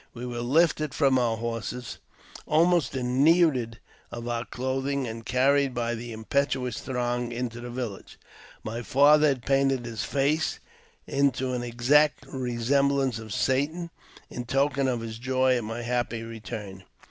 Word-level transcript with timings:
We 0.15 0.25
were 0.25 0.41
lifted 0.41 0.95
from 0.95 1.19
our 1.19 1.37
horses, 1.37 1.99
and 2.35 2.43
almost 2.53 2.93
denuded 2.93 3.77
of 4.11 4.27
our 4.27 4.45
clothing, 4.45 5.05
and 5.05 5.23
carried 5.23 5.75
by 5.75 5.93
the 5.93 6.11
impetuous 6.11 6.79
throng 6.79 7.31
into 7.31 7.61
the 7.61 7.69
village. 7.69 8.17
My 8.63 8.81
father 8.81 9.27
had 9.27 9.45
painted 9.45 9.85
his 9.85 10.03
face 10.03 10.57
into 11.05 11.53
an 11.53 11.61
exact 11.61 12.25
resemblance 12.25 13.19
of 13.19 13.31
Satan, 13.31 13.91
in 14.27 14.45
token 14.45 14.87
of 14.87 15.01
his 15.01 15.19
joy 15.19 15.57
at 15.57 15.63
my 15.63 15.83
happy 15.83 16.23
return. 16.23 16.83